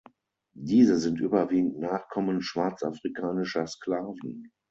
[0.57, 4.51] Diese sind überwiegend Nachkommen schwarzafrikanischer Sklaven.